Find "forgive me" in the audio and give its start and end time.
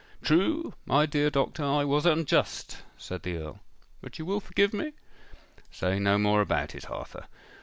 4.39-4.93